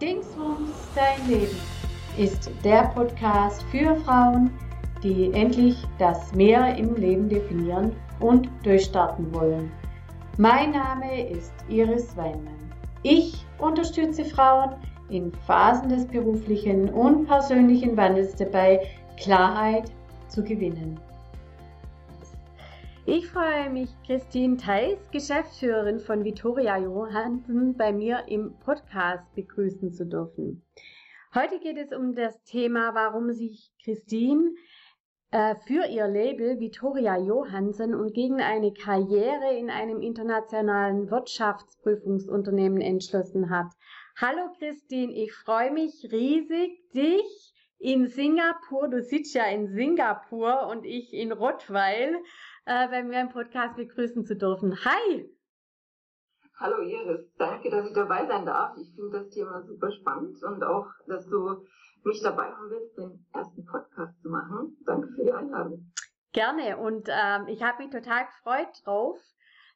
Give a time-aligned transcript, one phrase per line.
[0.00, 1.58] Dingsbums dein Leben
[2.16, 4.50] ist der Podcast für Frauen,
[5.02, 9.70] die endlich das Mehr im Leben definieren und durchstarten wollen.
[10.38, 12.72] Mein Name ist Iris Weinmann.
[13.02, 14.70] Ich unterstütze Frauen
[15.10, 18.80] in Phasen des beruflichen und persönlichen Wandels dabei,
[19.18, 19.92] Klarheit
[20.28, 20.98] zu gewinnen.
[23.12, 30.06] Ich freue mich, Christine Theis, Geschäftsführerin von Vittoria Johansen, bei mir im Podcast begrüßen zu
[30.06, 30.64] dürfen.
[31.34, 34.54] Heute geht es um das Thema, warum sich Christine
[35.32, 43.50] äh, für ihr Label Vittoria Johansen und gegen eine Karriere in einem internationalen Wirtschaftsprüfungsunternehmen entschlossen
[43.50, 43.72] hat.
[44.20, 50.84] Hallo Christine, ich freue mich riesig, dich in Singapur, du sitzt ja in Singapur und
[50.84, 52.14] ich in Rottweil,
[52.66, 54.76] äh, bei mir im Podcast begrüßen zu dürfen.
[54.84, 55.30] Hi!
[56.58, 58.76] Hallo Iris, danke, dass ich dabei sein darf.
[58.76, 61.64] Ich finde das Thema super spannend und auch, dass du
[62.04, 64.76] mich dabei haben willst, den ersten Podcast zu machen.
[64.84, 65.90] Danke für die Einladung.
[66.32, 69.18] Gerne und ähm, ich habe mich total gefreut drauf,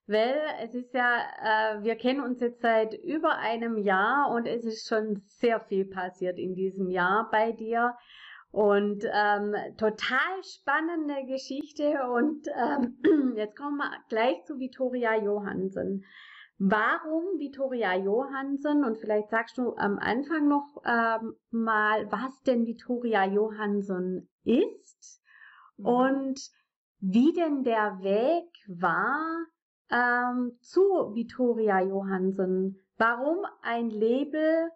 [0.07, 4.65] weil es ist ja, äh, wir kennen uns jetzt seit über einem Jahr und es
[4.65, 7.97] ist schon sehr viel passiert in diesem Jahr bei dir.
[8.55, 11.93] Und ähm, total spannende Geschichte.
[12.09, 16.05] Und ähm, jetzt kommen wir gleich zu Vittoria Johansen.
[16.59, 18.85] Warum Vittoria Johansen?
[18.85, 25.21] Und vielleicht sagst du am Anfang noch ähm, mal, was denn Vittoria Johansen ist
[25.79, 25.87] mhm.
[25.87, 26.41] und
[27.01, 29.47] wie denn der Weg war
[29.91, 30.81] ähm, zu
[31.13, 32.79] Vittoria Johansen.
[32.99, 34.71] Warum ein Label?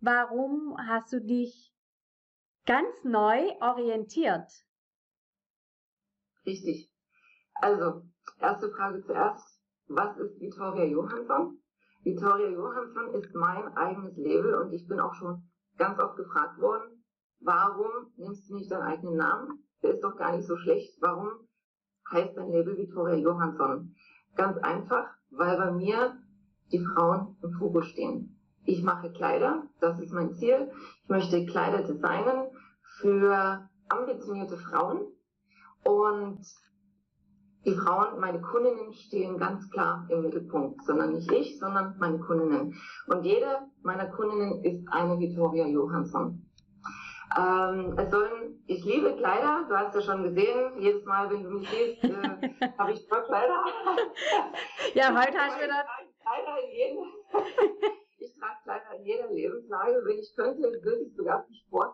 [0.00, 1.72] Warum hast du dich
[2.70, 4.48] ganz neu orientiert.
[6.46, 6.88] Richtig.
[7.54, 8.02] Also,
[8.38, 9.60] erste Frage zuerst.
[9.88, 11.58] Was ist Vittoria Johansson?
[12.04, 17.04] Vittoria Johansson ist mein eigenes Label und ich bin auch schon ganz oft gefragt worden,
[17.40, 19.64] warum nimmst du nicht deinen eigenen Namen?
[19.82, 20.96] Der ist doch gar nicht so schlecht.
[21.00, 21.48] Warum
[22.12, 23.96] heißt dein Label Vittoria Johansson?
[24.36, 26.22] Ganz einfach, weil bei mir
[26.70, 28.36] die Frauen im Fokus stehen.
[28.64, 30.70] Ich mache Kleider, das ist mein Ziel.
[31.02, 32.46] Ich möchte Kleider designen
[32.98, 35.06] für ambitionierte Frauen
[35.84, 36.40] und
[37.64, 42.74] die Frauen, meine Kundinnen stehen ganz klar im Mittelpunkt, sondern nicht ich, sondern meine Kundinnen.
[43.06, 46.46] Und jede meiner Kundinnen ist eine Victoria Johansson.
[47.38, 51.50] Ähm, es sollen, ich liebe Kleider, du hast ja schon gesehen, jedes Mal, wenn du
[51.50, 53.64] mich siehst, äh, habe ich toll Kleider.
[54.94, 55.84] ja, heute hast du wieder...
[56.22, 57.04] Kleider in jedem,
[58.18, 60.02] ich trage Kleider in jeder Lebenslage.
[60.04, 61.89] Wenn ich könnte, würde ich sogar für Sport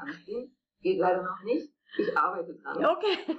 [0.00, 0.56] anziehen.
[0.80, 1.72] Geht leider noch nicht.
[1.98, 2.84] Ich arbeite dran.
[2.84, 3.18] Okay,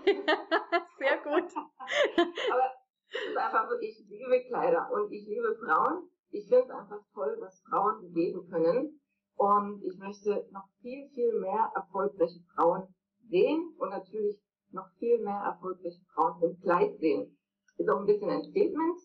[1.00, 1.52] sehr gut.
[1.56, 2.68] Aber
[3.10, 6.10] es ist einfach so, ich liebe Kleider und ich liebe Frauen.
[6.32, 9.02] Ich finde es einfach toll, was Frauen bewegen können.
[9.36, 12.94] Und ich möchte noch viel, viel mehr erfolgreiche Frauen
[13.30, 14.40] sehen und natürlich
[14.72, 17.38] noch viel mehr erfolgreiche Frauen im Kleid sehen.
[17.78, 19.00] Ist auch ein bisschen ein Statement.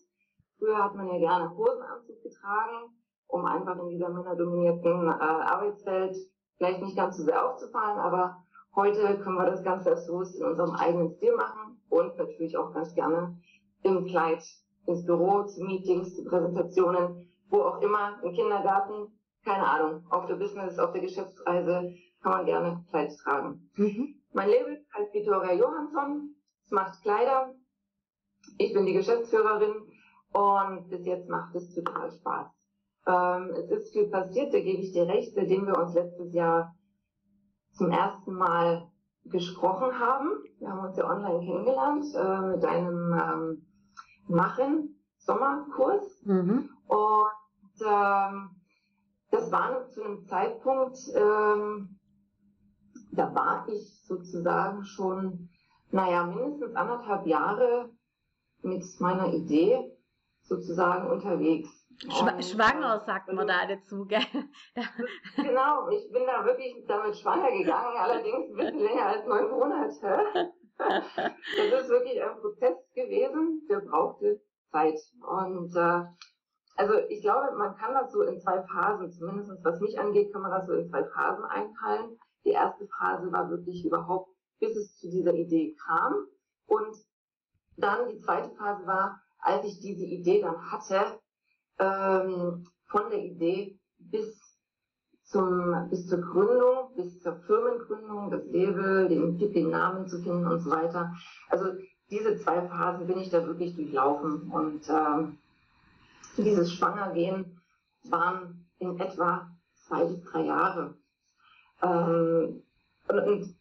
[0.59, 2.93] Früher hat man ja gerne Hosenanzug getragen,
[3.27, 6.15] um einfach in dieser männerdominierten äh, Arbeitswelt
[6.57, 8.43] vielleicht nicht ganz so sehr aufzufallen, aber
[8.75, 12.93] heute können wir das ganz selbstbewusst in unserem eigenen Stil machen und natürlich auch ganz
[12.93, 13.37] gerne
[13.83, 14.43] im Kleid
[14.85, 20.35] ins Büro, zu Meetings, zu Präsentationen, wo auch immer, im Kindergarten, keine Ahnung, auf der
[20.35, 23.69] Business, auf der Geschäftsreise kann man gerne Kleid tragen.
[23.75, 24.15] Mhm.
[24.33, 26.35] Mein Label heißt Vittoria Johansson,
[26.65, 27.53] es macht Kleider,
[28.57, 29.73] ich bin die Geschäftsführerin
[30.33, 32.56] und bis jetzt macht es total Spaß.
[33.07, 36.75] Ähm, es ist viel passiert, da gebe ich dir recht, seitdem wir uns letztes Jahr
[37.71, 38.89] zum ersten Mal
[39.25, 40.29] gesprochen haben.
[40.59, 43.67] Wir haben uns ja online kennengelernt äh, mit einem ähm,
[44.27, 46.21] Machen Sommerkurs.
[46.25, 46.69] Mhm.
[46.87, 48.49] Und ähm,
[49.31, 51.99] das war zu einem Zeitpunkt, ähm,
[53.11, 55.49] da war ich sozusagen schon,
[55.91, 57.89] naja, mindestens anderthalb Jahre
[58.61, 59.91] mit meiner Idee
[60.43, 61.76] sozusagen unterwegs.
[61.99, 64.21] Schwa schwanger sagt man da dazu, gell?
[65.35, 70.53] genau, ich bin da wirklich damit schwanger gegangen, allerdings ein bisschen länger als neun Monate.
[70.79, 74.39] Das ist wirklich ein Prozess gewesen, der brauchte
[74.71, 74.99] Zeit.
[75.27, 76.03] Und äh,
[76.75, 80.43] also ich glaube, man kann das so in zwei Phasen, zumindest was mich angeht, kann
[80.43, 82.19] man das so in zwei Phasen einteilen.
[82.45, 84.29] Die erste Phase war wirklich überhaupt,
[84.59, 86.27] bis es zu dieser Idee kam.
[86.67, 86.95] Und
[87.77, 91.19] dann die zweite Phase war, als ich diese Idee dann hatte,
[91.79, 94.39] ähm, von der Idee bis
[95.23, 100.59] zum, bis zur Gründung, bis zur Firmengründung, das Label, den, den Namen zu finden und
[100.61, 101.13] so weiter.
[101.49, 101.73] Also
[102.09, 105.37] diese zwei Phasen bin ich da wirklich durchlaufen und ähm,
[106.37, 107.61] dieses Schwangergehen
[108.03, 109.49] waren in etwa
[109.87, 110.93] zwei bis drei Jahre.
[111.81, 112.63] Ähm,
[113.07, 113.55] und, und,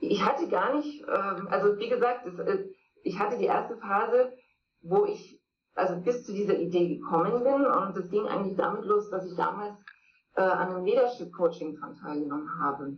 [0.00, 2.68] ich hatte gar nicht, ähm, also wie gesagt, das, äh,
[3.02, 4.32] ich hatte die erste Phase,
[4.82, 5.40] wo ich
[5.74, 9.36] also bis zu dieser Idee gekommen bin und das ging eigentlich damit los, dass ich
[9.36, 9.74] damals
[10.36, 12.96] äh, an einem Leadership Coaching dran teilgenommen habe.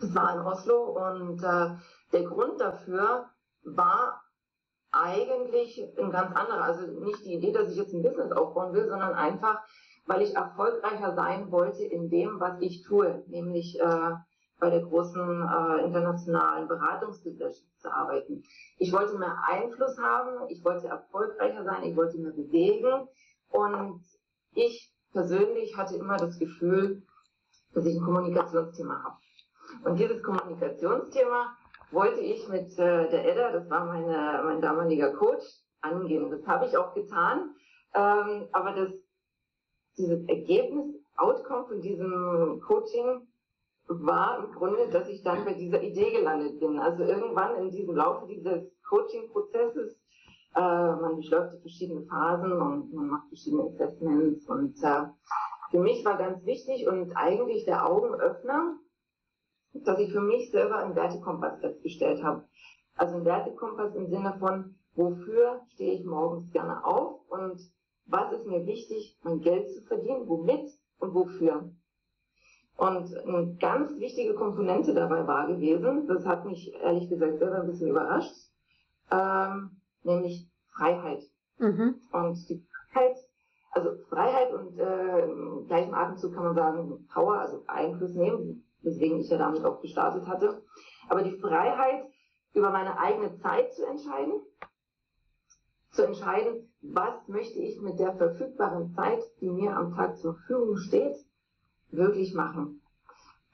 [0.00, 1.76] Das war in Oslo und äh,
[2.12, 3.30] der Grund dafür
[3.64, 4.22] war
[4.90, 6.62] eigentlich ein ganz anderer.
[6.62, 9.60] Also nicht die Idee, dass ich jetzt ein Business aufbauen will, sondern einfach,
[10.06, 14.12] weil ich erfolgreicher sein wollte in dem, was ich tue, nämlich äh,
[14.64, 18.42] bei der großen äh, internationalen Beratungsgesellschaft zu arbeiten.
[18.78, 23.06] Ich wollte mehr Einfluss haben, ich wollte erfolgreicher sein, ich wollte mehr bewegen
[23.50, 24.00] und
[24.54, 27.02] ich persönlich hatte immer das Gefühl,
[27.74, 29.16] dass ich ein Kommunikationsthema habe.
[29.84, 31.54] Und dieses Kommunikationsthema
[31.90, 35.44] wollte ich mit äh, der Edda, das war meine, mein damaliger Coach,
[35.82, 36.30] angehen.
[36.30, 37.54] Das habe ich auch getan.
[37.92, 38.92] Ähm, aber das,
[39.98, 43.28] dieses Ergebnis, Outcome von diesem Coaching
[43.88, 46.78] war im Grunde, dass ich dann bei dieser Idee gelandet bin.
[46.78, 49.98] Also irgendwann in diesem Laufe dieses Coaching-Prozesses,
[50.54, 55.06] äh, man durchläuft die verschiedenen Phasen und man macht verschiedene Assessments und äh,
[55.70, 58.76] für mich war ganz wichtig und eigentlich der Augenöffner,
[59.72, 62.46] dass ich für mich selber einen Wertekompass festgestellt habe.
[62.96, 67.58] Also ein Wertekompass im Sinne von, wofür stehe ich morgens gerne auf und
[68.06, 71.72] was ist mir wichtig, mein Geld zu verdienen, womit und wofür.
[72.76, 77.66] Und eine ganz wichtige Komponente dabei war gewesen, das hat mich ehrlich gesagt selber ein
[77.68, 78.34] bisschen überrascht,
[79.12, 79.70] ähm,
[80.02, 81.22] nämlich Freiheit.
[81.58, 82.00] Mhm.
[82.10, 83.16] Und die Freiheit,
[83.70, 89.20] also Freiheit und äh, im gleichen Atemzug kann man sagen Power, also Einfluss nehmen, weswegen
[89.20, 90.62] ich ja damit auch gestartet hatte.
[91.08, 92.06] Aber die Freiheit,
[92.54, 94.40] über meine eigene Zeit zu entscheiden,
[95.92, 100.76] zu entscheiden, was möchte ich mit der verfügbaren Zeit, die mir am Tag zur Verfügung
[100.76, 101.16] steht,
[101.90, 102.80] wirklich machen.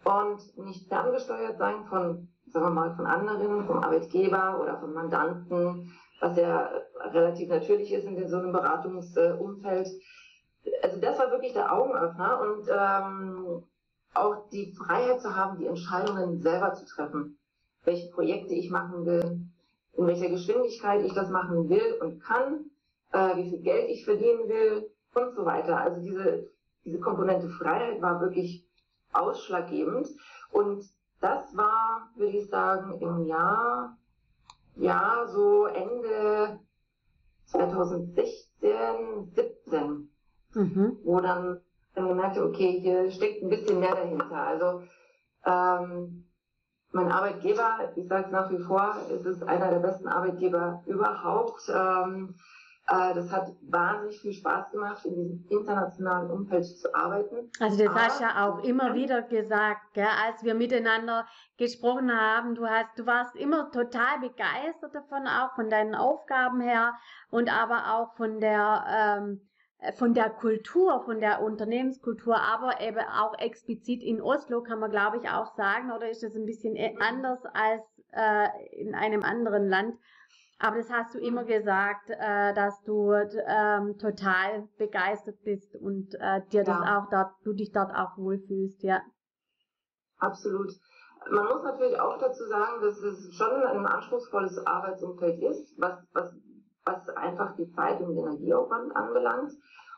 [0.04, 5.92] Und nicht ferngesteuert sein von, sagen wir mal, von anderen, vom Arbeitgeber oder von Mandanten,
[6.20, 6.70] was ja
[7.12, 9.88] relativ natürlich ist in so einem Beratungsumfeld.
[10.82, 13.62] Also das war wirklich der Augenöffner und ähm,
[14.14, 17.38] auch die Freiheit zu haben, die Entscheidungen selber zu treffen.
[17.84, 19.40] Welche Projekte ich machen will,
[19.96, 22.70] in welcher Geschwindigkeit ich das machen will und kann,
[23.12, 25.78] äh, wie viel Geld ich verdienen will und so weiter.
[25.78, 26.48] Also diese
[26.84, 28.66] diese Komponente Freiheit war wirklich
[29.12, 30.08] ausschlaggebend.
[30.52, 30.84] Und
[31.20, 33.96] das war, würde ich sagen, im Jahr,
[34.76, 36.60] ja, so Ende
[37.46, 40.10] 2016, 17,
[40.54, 40.98] mhm.
[41.04, 41.60] wo dann,
[41.94, 44.36] dann gemerkt habe, okay, hier steckt ein bisschen mehr dahinter.
[44.36, 44.82] Also,
[45.44, 46.24] ähm,
[46.92, 51.62] mein Arbeitgeber, ich sage es nach wie vor, es ist einer der besten Arbeitgeber überhaupt.
[51.68, 52.59] Ähm, äh,
[52.90, 57.48] das hat wahnsinnig viel Spaß gemacht, in diesem internationalen Umfeld zu arbeiten.
[57.60, 61.24] Also das Aber, hast du ja auch immer wieder gesagt, gell, als wir miteinander
[61.56, 62.56] gesprochen haben.
[62.56, 66.94] Du hast, du warst immer total begeistert davon, auch von deinen Aufgaben her
[67.30, 69.40] und aber auch von der ähm,
[69.96, 75.18] von der Kultur, von der Unternehmenskultur, aber eben auch explizit in Oslo kann man, glaube
[75.18, 77.82] ich, auch sagen, oder ist das ein bisschen e-, anders als
[78.12, 79.94] äh, in einem anderen Land?
[80.62, 86.42] Aber das hast du immer gesagt, äh, dass du ähm, total begeistert bist und äh,
[86.52, 89.00] dir das auch dort, du dich dort auch wohlfühlst, ja.
[90.18, 90.70] Absolut.
[91.30, 96.30] Man muss natürlich auch dazu sagen, dass es schon ein anspruchsvolles Arbeitsumfeld ist, was, was,
[96.84, 99.52] was einfach die Zeit und den Energieaufwand anbelangt.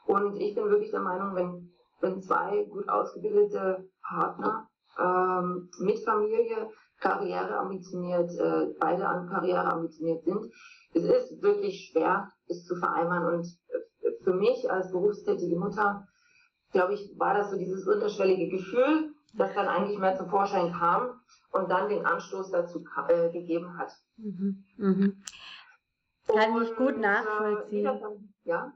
[0.07, 6.71] Und ich bin wirklich der Meinung, wenn, wenn zwei gut ausgebildete Partner ähm, mit Familie
[7.03, 10.53] Karriere ambitioniert, äh, beide an Karriere ambitioniert sind.
[10.95, 13.35] Es ist wirklich schwer, es zu vereinbaren.
[13.35, 13.47] Und
[14.03, 16.07] äh, für mich als berufstätige Mutter,
[16.71, 21.21] glaube ich, war das so dieses unterschwellige Gefühl, das dann eigentlich mehr zum Vorschein kam
[21.53, 23.93] und dann den Anstoß dazu äh, gegeben hat.
[24.17, 24.65] Mhm.
[24.77, 25.23] Mhm.
[26.29, 27.87] Kann und, ich gut äh, nachvollziehen.
[27.87, 28.73] Äh, ja?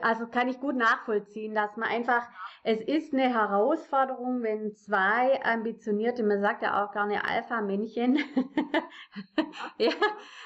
[0.00, 2.26] Also kann ich gut nachvollziehen, dass man einfach
[2.64, 8.16] es ist eine Herausforderung, wenn zwei ambitionierte, man sagt ja auch gerne Alpha-Männchen,
[9.78, 9.92] ja,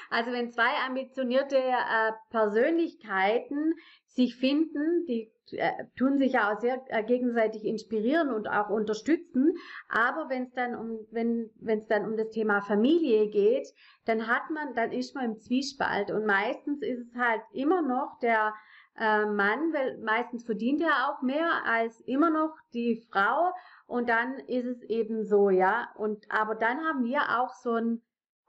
[0.09, 3.73] also wenn zwei ambitionierte äh, Persönlichkeiten
[4.05, 9.53] sich finden, die äh, tun sich ja auch sehr äh, gegenseitig inspirieren und auch unterstützen,
[9.89, 13.67] aber wenn es dann um wenn wenn es dann um das Thema Familie geht,
[14.05, 16.11] dann hat man dann ist man im Zwiespalt.
[16.11, 18.53] Und meistens ist es halt immer noch der
[18.97, 23.51] äh, Mann, weil meistens verdient er auch mehr als immer noch die Frau
[23.87, 25.89] und dann ist es eben so, ja.
[25.95, 28.01] Und aber dann haben wir auch so ein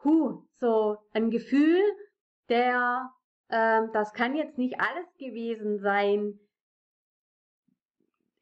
[0.02, 1.80] Hu, so ein Gefühl,
[2.48, 3.10] der,
[3.48, 6.38] äh, das kann jetzt nicht alles gewesen sein.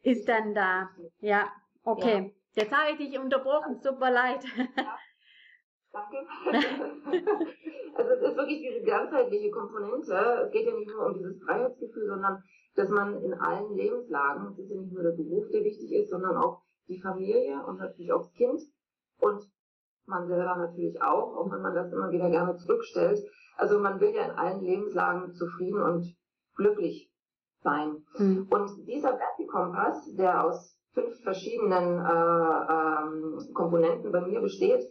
[0.02, 0.90] ist dann da.
[1.20, 1.52] Ja,
[1.84, 2.34] okay.
[2.54, 2.62] Ja.
[2.62, 4.44] Jetzt habe ich dich unterbrochen, super leid.
[4.76, 4.98] Ja.
[5.92, 6.16] Danke.
[7.94, 10.14] also es ist wirklich diese ganzheitliche Komponente.
[10.46, 12.42] Es geht ja nicht nur um dieses Freiheitsgefühl, sondern
[12.74, 16.10] dass man in allen Lebenslagen, es ist ja nicht nur der Beruf, der wichtig ist,
[16.10, 18.62] sondern auch die Familie und natürlich auch das Kind
[19.20, 19.42] und
[20.06, 23.20] man selber natürlich auch, auch wenn man das immer wieder gerne zurückstellt.
[23.56, 26.16] Also man will ja in allen Lebenslagen zufrieden und
[26.56, 27.12] glücklich
[27.62, 28.04] sein.
[28.18, 28.48] Mhm.
[28.50, 34.82] Und dieser Wertekompass, der aus fünf verschiedenen äh, ähm, Komponenten bei mir besteht,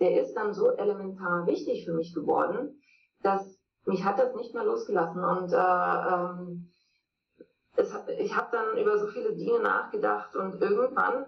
[0.00, 2.80] der ist dann so elementar wichtig für mich geworden,
[3.22, 6.72] dass mich hat das nicht mehr losgelassen und äh, ähm,
[7.76, 11.26] es, ich habe dann über so viele Dinge nachgedacht und irgendwann,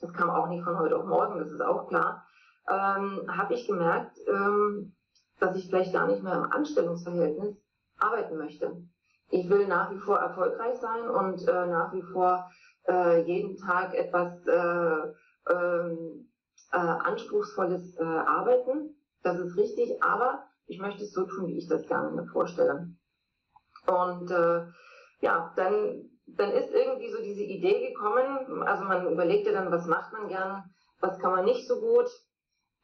[0.00, 2.26] das kam auch nicht von heute auf morgen, das ist auch klar,
[2.68, 4.94] ähm, habe ich gemerkt, ähm,
[5.38, 7.56] dass ich vielleicht gar nicht mehr im Anstellungsverhältnis
[7.98, 8.82] arbeiten möchte.
[9.28, 12.50] Ich will nach wie vor erfolgreich sein und äh, nach wie vor
[12.88, 16.29] äh, jeden Tag etwas äh, ähm,
[16.72, 18.96] äh, anspruchsvolles äh, Arbeiten.
[19.22, 22.94] Das ist richtig, aber ich möchte es so tun, wie ich das gerne mir vorstelle.
[23.86, 24.66] Und äh,
[25.20, 29.86] ja, dann, dann ist irgendwie so diese Idee gekommen, also man überlegt ja dann, was
[29.86, 30.64] macht man gern,
[31.00, 32.08] was kann man nicht so gut,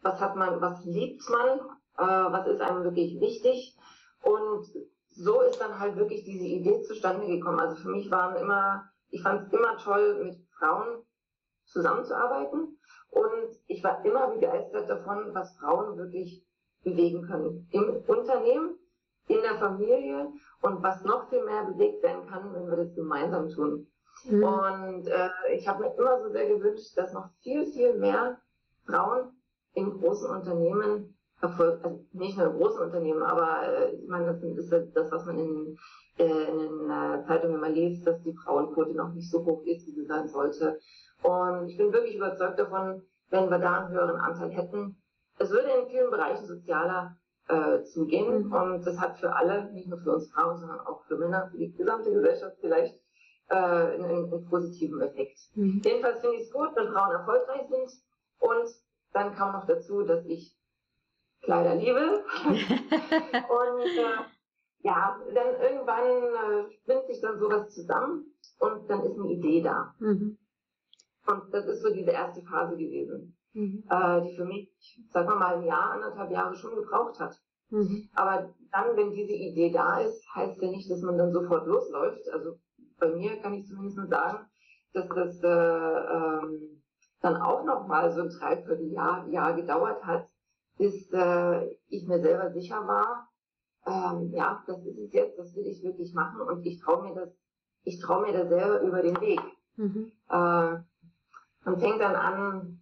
[0.02, 1.60] was hat man, was liebt man,
[1.98, 3.76] äh, was ist einem wirklich wichtig.
[4.22, 4.66] Und
[5.08, 7.60] so ist dann halt wirklich diese Idee zustande gekommen.
[7.60, 11.02] Also für mich waren immer, ich fand es immer toll, mit Frauen
[11.64, 12.75] zusammenzuarbeiten.
[13.16, 16.44] Und ich war immer begeistert davon, was Frauen wirklich
[16.85, 17.66] bewegen können.
[17.70, 18.78] Im Unternehmen,
[19.28, 23.49] in der Familie und was noch viel mehr bewegt werden kann, wenn wir das gemeinsam
[23.49, 23.87] tun.
[24.25, 24.44] Mhm.
[24.44, 28.38] Und äh, ich habe mir immer so sehr gewünscht, dass noch viel, viel mehr
[28.87, 29.32] Frauen
[29.73, 34.42] in großen Unternehmen Erfolg, also nicht nur in großen Unternehmen, aber äh, ich meine, das
[34.42, 35.76] ist das, was man in,
[36.18, 39.87] äh, in den äh, Zeitungen immer liest, dass die Frauenquote noch nicht so hoch ist,
[39.87, 40.78] wie sie sein sollte.
[41.23, 45.02] Und ich bin wirklich überzeugt davon, wenn wir da einen höheren Anteil hätten.
[45.38, 47.16] Es würde in vielen Bereichen sozialer
[47.49, 48.52] äh, zugehen mhm.
[48.52, 51.58] und das hat für alle, nicht nur für uns Frauen, sondern auch für Männer, für
[51.58, 52.99] die gesamte Gesellschaft vielleicht
[53.49, 55.38] äh, einen, einen positiven Effekt.
[55.54, 55.80] Mhm.
[55.85, 57.90] Jedenfalls finde ich es gut, wenn Frauen erfolgreich sind
[58.38, 58.68] und
[59.12, 60.56] dann kam noch dazu, dass ich
[61.42, 62.25] Kleider liebe.
[62.44, 64.16] und äh,
[64.80, 69.94] ja, dann irgendwann äh, spinnt sich dann sowas zusammen und dann ist eine Idee da.
[69.99, 70.38] Mhm.
[71.26, 73.85] Und das ist so diese erste Phase gewesen, mhm.
[73.88, 74.71] äh, die für mich,
[75.11, 77.40] sagen wir mal, ein Jahr, anderthalb Jahre schon gebraucht hat.
[77.71, 78.09] Mhm.
[78.14, 82.28] Aber dann, wenn diese Idee da ist, heißt ja nicht, dass man dann sofort losläuft.
[82.33, 82.59] Also
[82.99, 84.47] bei mir kann ich zumindest sagen,
[84.92, 86.83] dass das äh, ähm,
[87.21, 90.28] dann auch noch mal so ein Dreivierteljahr Jahr gedauert hat,
[90.78, 93.28] bis äh, ich mir selber sicher war,
[93.87, 97.14] ähm, ja, das ist es jetzt, das will ich wirklich machen und ich traue mir
[97.14, 97.30] das,
[97.85, 99.40] ich traue mir das selber über den Weg.
[99.76, 100.12] Mhm.
[100.28, 100.78] Äh,
[101.66, 102.80] man fängt dann an,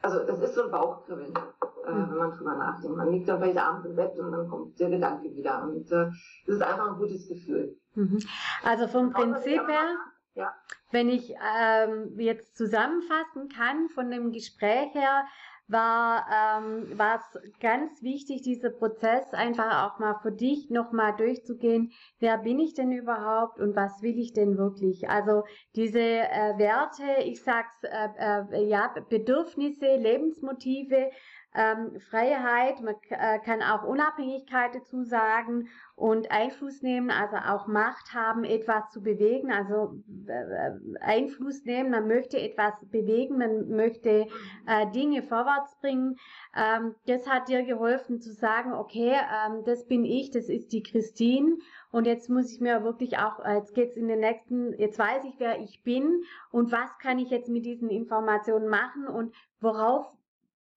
[0.00, 2.10] also das ist so ein Bauchkribbeln, äh, mhm.
[2.10, 2.96] wenn man drüber nachdenkt.
[2.96, 5.62] Man liegt dann vielleicht abends im Bett und dann kommt der Gedanke wieder.
[5.64, 6.06] Und äh,
[6.46, 7.76] das ist einfach ein gutes Gefühl.
[7.94, 8.20] Mhm.
[8.64, 9.96] Also vom Prinzip her,
[10.34, 10.54] ja.
[10.92, 15.24] wenn ich ähm, jetzt zusammenfassen kann von dem Gespräch her,
[15.72, 21.92] war ähm, war es ganz wichtig, dieser Prozess einfach auch mal für dich nochmal durchzugehen.
[22.20, 25.08] Wer bin ich denn überhaupt und was will ich denn wirklich?
[25.08, 28.08] Also diese äh, Werte, ich sag's äh,
[28.52, 31.10] äh, ja Bedürfnisse, Lebensmotive,
[31.54, 38.14] ähm, Freiheit, man äh, kann auch Unabhängigkeit dazu sagen und Einfluss nehmen, also auch Macht
[38.14, 39.94] haben, etwas zu bewegen, also
[40.26, 44.26] äh, Einfluss nehmen, man möchte etwas bewegen, man möchte
[44.66, 46.16] äh, Dinge vorwärts bringen.
[46.56, 50.82] Ähm, das hat dir geholfen zu sagen, okay, ähm, das bin ich, das ist die
[50.82, 51.58] Christine
[51.90, 55.34] und jetzt muss ich mir wirklich auch, jetzt geht's in den nächsten, jetzt weiß ich,
[55.38, 60.10] wer ich bin und was kann ich jetzt mit diesen Informationen machen und worauf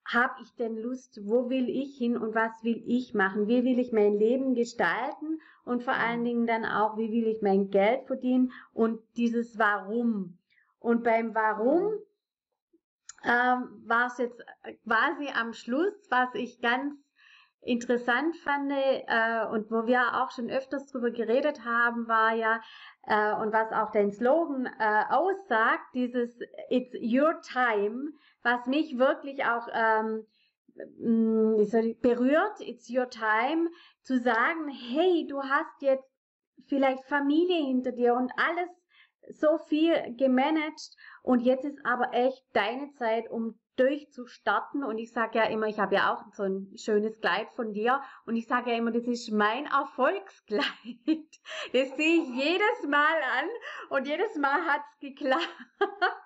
[0.05, 3.79] habe ich denn Lust, wo will ich hin und was will ich machen, wie will
[3.79, 5.39] ich mein Leben gestalten?
[5.65, 8.51] Und vor allen Dingen dann auch, wie will ich mein Geld verdienen?
[8.71, 10.37] Und dieses Warum.
[10.79, 11.93] Und beim Warum
[13.23, 14.45] ähm, war es jetzt
[14.83, 16.93] quasi am Schluss, was ich ganz
[17.65, 22.61] interessant fand äh, und wo wir auch schon öfters drüber geredet haben, war ja,
[23.07, 28.11] äh, und was auch dein Slogan äh, aussagt, dieses It's your time,
[28.43, 30.25] was mich wirklich auch ähm,
[30.99, 33.69] mm, berührt, It's your time,
[34.03, 36.07] zu sagen, hey, du hast jetzt
[36.67, 38.69] vielleicht Familie hinter dir und alles
[39.29, 44.83] so viel gemanagt und jetzt ist aber echt deine Zeit, um durchzustarten.
[44.83, 48.01] Und ich sage ja immer, ich habe ja auch so ein schönes Kleid von dir.
[48.25, 50.65] Und ich sage ja immer, das ist mein Erfolgskleid.
[51.73, 53.49] Das sehe ich jedes Mal an
[53.89, 55.47] und jedes Mal hat's geklappt.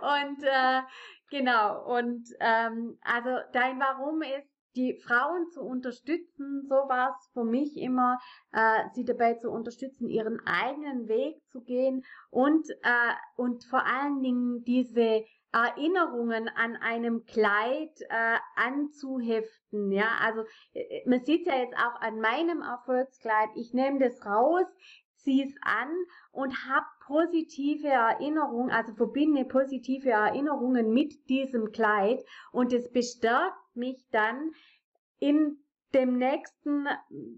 [0.00, 0.82] Und äh,
[1.30, 7.44] genau, und ähm, also dein Warum ist, die Frauen zu unterstützen, so war es für
[7.44, 8.18] mich immer,
[8.52, 14.22] äh, sie dabei zu unterstützen, ihren eigenen Weg zu gehen und, äh, und vor allen
[14.22, 19.90] Dingen diese Erinnerungen an einem Kleid äh, anzuheften.
[19.92, 23.50] Ja, also äh, man sieht ja jetzt auch an meinem Erfolgskleid.
[23.54, 24.66] Ich nehme das raus,
[25.16, 25.88] ziehe es an
[26.32, 34.06] und habe positive Erinnerungen, also verbinde positive Erinnerungen mit diesem Kleid und es bestärkt mich
[34.10, 34.52] dann
[35.18, 35.58] in
[35.94, 36.86] dem nächsten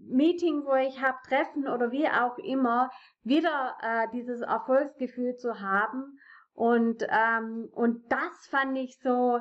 [0.09, 2.91] Meeting, wo ich habe, Treffen oder wie auch immer,
[3.23, 6.19] wieder äh, dieses Erfolgsgefühl zu haben.
[6.53, 9.39] Und, ähm, und das fand ich so,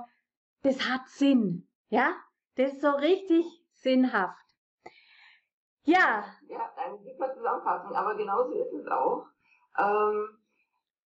[0.62, 1.68] das hat Sinn.
[1.88, 2.14] Ja,
[2.56, 4.36] das ist so richtig sinnhaft.
[5.84, 6.24] Ja.
[6.48, 9.26] Ja, eine super Zusammenfassung, aber genauso ist es auch.
[9.78, 10.28] Ähm,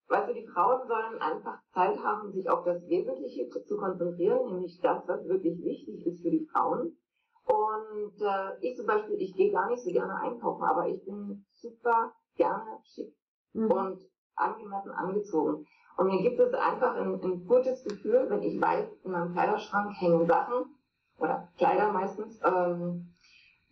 [0.08, 4.80] weißt du, die Frauen sollen einfach Zeit haben, sich auf das Wesentliche zu konzentrieren, nämlich
[4.80, 6.98] das, was wirklich wichtig ist für die Frauen.
[7.44, 11.44] Und äh, ich zum Beispiel, ich gehe gar nicht so gerne einkaufen, aber ich bin
[11.52, 13.14] super gerne schick
[13.52, 13.70] mhm.
[13.70, 14.02] und
[14.34, 15.66] angemessen angezogen.
[15.96, 19.92] Und mir gibt es einfach ein, ein, gutes Gefühl, wenn ich weiß, in meinem Kleiderschrank
[20.00, 20.64] hängen Sachen,
[21.18, 23.12] oder Kleider meistens, ähm,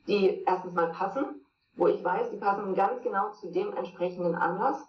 [0.07, 4.81] die erstens mal passen, wo ich weiß, die passen ganz genau zu dem entsprechenden Anlass.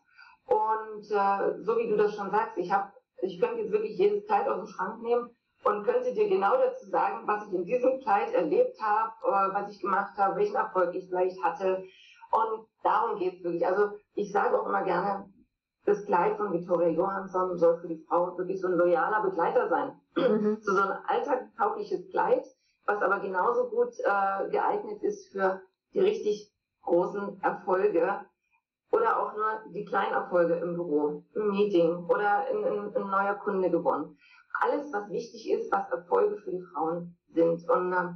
[0.46, 4.26] Und äh, so wie du das schon sagst, ich habe, ich könnte jetzt wirklich jedes
[4.26, 5.30] Kleid aus dem Schrank nehmen
[5.64, 9.72] und könnte dir genau dazu sagen, was ich in diesem Kleid erlebt habe, äh, was
[9.72, 11.84] ich gemacht habe, welchen Erfolg ich vielleicht hatte.
[12.32, 13.66] Und darum geht's wirklich.
[13.66, 15.30] Also ich sage auch immer gerne,
[15.86, 20.00] das Kleid von Victoria Johansson soll für die Frau wirklich so ein loyaler Begleiter sein.
[20.16, 20.58] Mhm.
[20.62, 22.46] So, so ein alltagstaugliches Kleid,
[22.86, 25.62] was aber genauso gut äh, geeignet ist für
[25.94, 28.26] die richtig großen Erfolge
[28.92, 33.36] oder auch nur die kleinen Erfolge im Büro, im Meeting oder in, in, ein neuer
[33.36, 34.18] Kunde gewonnen
[34.62, 37.68] alles, was wichtig ist, was Erfolge für die Frauen sind.
[37.70, 38.14] Und äh,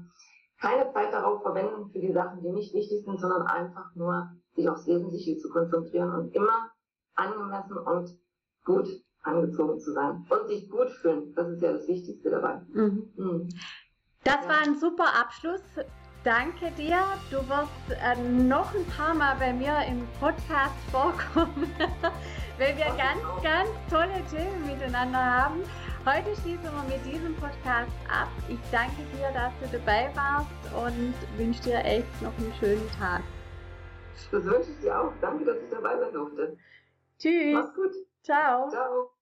[0.61, 4.67] keine Zeit darauf verwenden für die Sachen, die nicht wichtig sind, sondern einfach nur sich
[4.69, 6.71] aufs Wesentliche zu konzentrieren und immer
[7.17, 8.17] angemessen und
[8.63, 8.87] gut
[9.23, 11.33] angezogen zu sein und sich gut fühlen.
[11.35, 12.61] Das ist ja das Wichtigste dabei.
[12.73, 13.09] Mhm.
[13.15, 13.49] Mhm.
[14.23, 14.49] Das ja.
[14.49, 15.61] war ein super Abschluss.
[16.23, 16.97] Danke dir.
[17.31, 21.71] Du wirst äh, noch ein paar Mal bei mir im Podcast vorkommen,
[22.57, 25.61] weil wir ganz, ganz tolle Themen miteinander haben.
[26.05, 28.29] Heute schließen wir mit diesem Podcast ab.
[28.49, 33.21] Ich danke dir, dass du dabei warst und wünsche dir echt noch einen schönen Tag.
[34.31, 35.11] Das wünsche ich dir auch.
[35.21, 36.57] Danke, dass ich dabei sein durfte.
[37.19, 37.53] Tschüss.
[37.53, 37.93] Mach's gut.
[38.23, 38.69] Ciao.
[38.69, 39.16] Ciao.